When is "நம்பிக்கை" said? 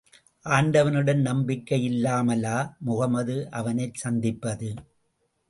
1.21-1.83